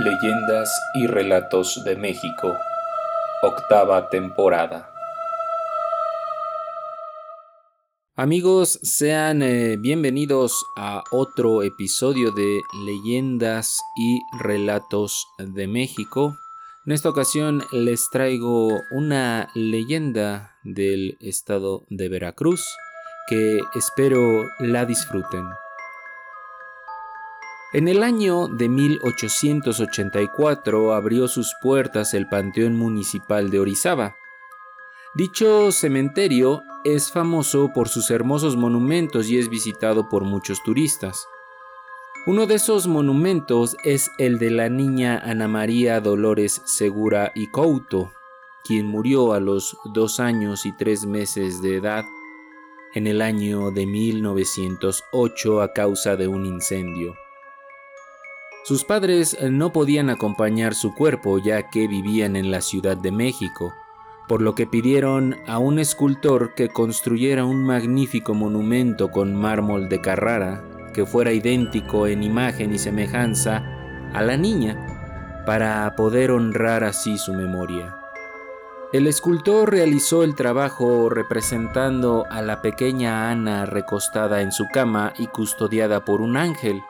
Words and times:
Leyendas 0.00 0.80
y 0.94 1.06
Relatos 1.06 1.84
de 1.84 1.94
México, 1.94 2.56
octava 3.42 4.08
temporada. 4.08 4.90
Amigos, 8.16 8.78
sean 8.82 9.42
eh, 9.42 9.76
bienvenidos 9.76 10.64
a 10.78 11.04
otro 11.10 11.62
episodio 11.62 12.30
de 12.32 12.60
Leyendas 12.86 13.78
y 13.98 14.20
Relatos 14.38 15.26
de 15.36 15.66
México. 15.66 16.34
En 16.86 16.92
esta 16.92 17.10
ocasión 17.10 17.62
les 17.70 18.08
traigo 18.10 18.80
una 18.92 19.50
leyenda 19.54 20.56
del 20.64 21.18
estado 21.20 21.84
de 21.90 22.08
Veracruz 22.08 22.64
que 23.28 23.60
espero 23.74 24.48
la 24.60 24.86
disfruten. 24.86 25.44
En 27.72 27.86
el 27.86 28.02
año 28.02 28.48
de 28.48 28.68
1884 28.68 30.92
abrió 30.92 31.28
sus 31.28 31.54
puertas 31.62 32.14
el 32.14 32.28
Panteón 32.28 32.74
Municipal 32.74 33.48
de 33.48 33.60
Orizaba. 33.60 34.16
Dicho 35.14 35.70
cementerio 35.70 36.64
es 36.82 37.12
famoso 37.12 37.70
por 37.72 37.88
sus 37.88 38.10
hermosos 38.10 38.56
monumentos 38.56 39.30
y 39.30 39.38
es 39.38 39.48
visitado 39.48 40.08
por 40.08 40.24
muchos 40.24 40.64
turistas. 40.64 41.28
Uno 42.26 42.46
de 42.46 42.56
esos 42.56 42.88
monumentos 42.88 43.76
es 43.84 44.10
el 44.18 44.40
de 44.40 44.50
la 44.50 44.68
niña 44.68 45.22
Ana 45.24 45.46
María 45.46 46.00
Dolores 46.00 46.62
Segura 46.64 47.30
y 47.36 47.52
Couto, 47.52 48.10
quien 48.64 48.86
murió 48.86 49.32
a 49.32 49.38
los 49.38 49.76
dos 49.94 50.18
años 50.18 50.66
y 50.66 50.72
tres 50.72 51.06
meses 51.06 51.62
de 51.62 51.76
edad 51.76 52.04
en 52.94 53.06
el 53.06 53.22
año 53.22 53.70
de 53.70 53.86
1908 53.86 55.62
a 55.62 55.72
causa 55.72 56.16
de 56.16 56.26
un 56.26 56.46
incendio. 56.46 57.14
Sus 58.62 58.84
padres 58.84 59.36
no 59.42 59.72
podían 59.72 60.10
acompañar 60.10 60.74
su 60.74 60.94
cuerpo 60.94 61.38
ya 61.38 61.70
que 61.70 61.88
vivían 61.88 62.36
en 62.36 62.50
la 62.50 62.60
Ciudad 62.60 62.96
de 62.96 63.10
México, 63.10 63.72
por 64.28 64.42
lo 64.42 64.54
que 64.54 64.66
pidieron 64.66 65.36
a 65.46 65.58
un 65.58 65.78
escultor 65.78 66.54
que 66.54 66.68
construyera 66.68 67.44
un 67.44 67.64
magnífico 67.64 68.34
monumento 68.34 69.10
con 69.10 69.34
mármol 69.34 69.88
de 69.88 70.00
Carrara 70.00 70.62
que 70.92 71.06
fuera 71.06 71.32
idéntico 71.32 72.06
en 72.06 72.22
imagen 72.22 72.74
y 72.74 72.78
semejanza 72.78 73.64
a 74.12 74.22
la 74.22 74.36
niña, 74.36 75.42
para 75.46 75.94
poder 75.96 76.30
honrar 76.30 76.84
así 76.84 77.16
su 77.16 77.32
memoria. 77.32 77.96
El 78.92 79.06
escultor 79.06 79.70
realizó 79.70 80.24
el 80.24 80.34
trabajo 80.34 81.08
representando 81.08 82.26
a 82.28 82.42
la 82.42 82.60
pequeña 82.60 83.30
Ana 83.30 83.64
recostada 83.66 84.42
en 84.42 84.50
su 84.50 84.66
cama 84.66 85.12
y 85.16 85.28
custodiada 85.28 86.04
por 86.04 86.20
un 86.20 86.36
ángel, 86.36 86.82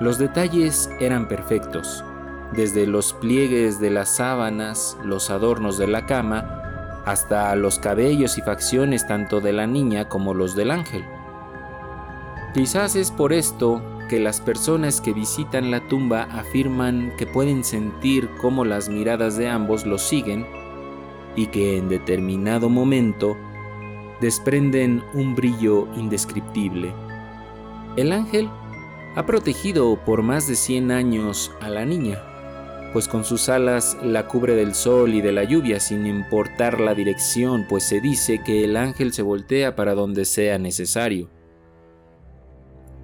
los 0.00 0.16
detalles 0.16 0.90
eran 0.98 1.28
perfectos, 1.28 2.02
desde 2.52 2.86
los 2.86 3.12
pliegues 3.12 3.78
de 3.80 3.90
las 3.90 4.16
sábanas, 4.16 4.96
los 5.04 5.28
adornos 5.28 5.76
de 5.76 5.86
la 5.86 6.06
cama, 6.06 7.02
hasta 7.04 7.54
los 7.54 7.78
cabellos 7.78 8.38
y 8.38 8.42
facciones 8.42 9.06
tanto 9.06 9.40
de 9.40 9.52
la 9.52 9.66
niña 9.66 10.08
como 10.08 10.32
los 10.32 10.56
del 10.56 10.70
ángel. 10.70 11.04
Quizás 12.54 12.96
es 12.96 13.10
por 13.10 13.34
esto 13.34 13.82
que 14.08 14.18
las 14.18 14.40
personas 14.40 15.00
que 15.00 15.12
visitan 15.12 15.70
la 15.70 15.86
tumba 15.86 16.22
afirman 16.32 17.12
que 17.16 17.26
pueden 17.26 17.62
sentir 17.62 18.28
cómo 18.40 18.64
las 18.64 18.88
miradas 18.88 19.36
de 19.36 19.48
ambos 19.48 19.86
los 19.86 20.02
siguen 20.02 20.46
y 21.36 21.46
que 21.46 21.76
en 21.76 21.88
determinado 21.88 22.68
momento 22.68 23.36
desprenden 24.20 25.04
un 25.14 25.34
brillo 25.34 25.86
indescriptible. 25.94 26.92
El 27.96 28.12
ángel 28.12 28.50
ha 29.16 29.26
protegido 29.26 29.98
por 30.04 30.22
más 30.22 30.46
de 30.46 30.54
100 30.54 30.90
años 30.90 31.50
a 31.60 31.68
la 31.68 31.84
niña, 31.84 32.22
pues 32.92 33.08
con 33.08 33.24
sus 33.24 33.48
alas 33.48 33.96
la 34.02 34.26
cubre 34.26 34.54
del 34.54 34.74
sol 34.74 35.14
y 35.14 35.20
de 35.20 35.32
la 35.32 35.44
lluvia 35.44 35.80
sin 35.80 36.06
importar 36.06 36.80
la 36.80 36.94
dirección, 36.94 37.66
pues 37.68 37.84
se 37.84 38.00
dice 38.00 38.40
que 38.44 38.64
el 38.64 38.76
ángel 38.76 39.12
se 39.12 39.22
voltea 39.22 39.76
para 39.76 39.94
donde 39.94 40.24
sea 40.24 40.58
necesario. 40.58 41.28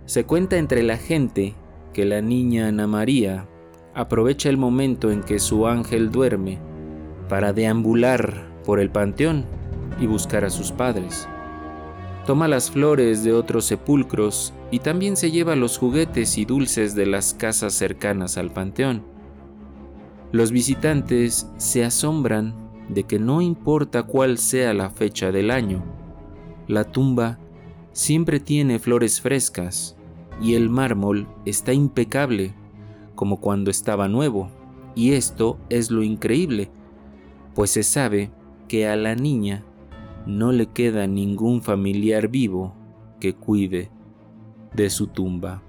Se 0.07 0.25
cuenta 0.25 0.57
entre 0.57 0.83
la 0.83 0.97
gente 0.97 1.55
que 1.93 2.05
la 2.05 2.21
niña 2.21 2.69
Ana 2.69 2.87
María 2.87 3.49
aprovecha 3.95 4.49
el 4.49 4.57
momento 4.57 5.11
en 5.11 5.23
que 5.23 5.39
su 5.39 5.67
ángel 5.67 6.11
duerme 6.11 6.59
para 7.29 7.53
deambular 7.53 8.47
por 8.65 8.79
el 8.79 8.91
panteón 8.91 9.45
y 10.01 10.07
buscar 10.07 10.45
a 10.45 10.51
sus 10.51 10.71
padres. 10.71 11.29
Toma 12.27 12.49
las 12.49 12.71
flores 12.71 13.23
de 13.23 13.33
otros 13.33 13.65
sepulcros 13.67 14.53
y 14.71 14.81
también 14.81 15.17
se 15.17 15.31
lleva 15.31 15.55
los 15.55 15.79
juguetes 15.79 16.39
y 16.39 16.45
dulces 16.45 16.95
de 16.95 17.07
las 17.07 17.35
casas 17.35 17.73
cercanas 17.73 18.37
al 18.37 18.51
panteón. 18.51 19.05
Los 20.33 20.51
visitantes 20.51 21.49
se 21.57 21.85
asombran 21.85 22.55
de 22.89 23.05
que 23.05 23.19
no 23.19 23.41
importa 23.41 24.03
cuál 24.03 24.39
sea 24.39 24.75
la 24.75 24.91
fecha 24.91 25.31
del 25.31 25.51
año, 25.51 25.85
la 26.69 26.83
tumba 26.83 27.39
siempre 27.93 28.41
tiene 28.41 28.81
flores 28.81 29.21
frescas 29.21 29.97
y 30.43 30.55
el 30.55 30.69
mármol 30.69 31.29
está 31.45 31.73
impecable 31.73 32.55
como 33.15 33.41
cuando 33.41 33.71
estaba 33.71 34.09
nuevo. 34.09 34.51
Y 34.97 35.13
esto 35.13 35.59
es 35.69 35.91
lo 35.91 36.03
increíble, 36.03 36.71
pues 37.55 37.71
se 37.71 37.85
sabe 37.85 38.31
que 38.67 38.89
a 38.89 38.97
la 38.97 39.15
niña 39.15 39.65
no 40.27 40.53
le 40.53 40.67
queda 40.67 41.07
ningún 41.07 41.63
familiar 41.63 42.29
vivo 42.29 42.75
que 43.21 43.35
cuide 43.35 43.91
de 44.75 44.91
su 44.91 45.07
tumba. 45.07 45.63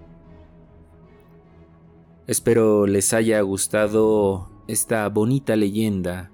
Espero 2.26 2.88
les 2.88 3.14
haya 3.14 3.40
gustado 3.42 4.50
esta 4.68 5.08
bonita 5.08 5.56
leyenda 5.56 6.32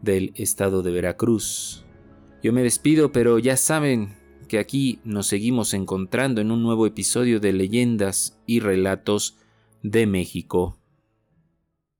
del 0.00 0.32
estado 0.36 0.82
de 0.82 0.92
Veracruz. 0.92 1.84
Yo 2.42 2.52
me 2.52 2.62
despido, 2.62 3.12
pero 3.12 3.38
ya 3.38 3.56
saben 3.56 4.14
que 4.48 4.58
aquí 4.58 5.00
nos 5.04 5.26
seguimos 5.26 5.74
encontrando 5.74 6.40
en 6.40 6.50
un 6.50 6.62
nuevo 6.62 6.86
episodio 6.86 7.40
de 7.40 7.52
Leyendas 7.52 8.40
y 8.46 8.60
Relatos 8.60 9.36
de 9.82 10.06
México. 10.06 10.78